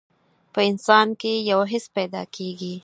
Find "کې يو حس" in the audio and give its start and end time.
1.21-1.85